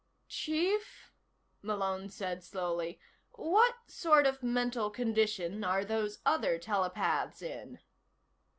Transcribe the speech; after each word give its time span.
"Chief," 0.27 1.11
Malone 1.61 2.09
said 2.09 2.43
slowly, 2.43 2.99
"what 3.33 3.75
sort 3.85 4.25
of 4.25 4.41
mental 4.41 4.89
condition 4.89 5.63
are 5.63 5.85
those 5.85 6.17
other 6.25 6.57
telepaths 6.57 7.43
in?" 7.43 7.77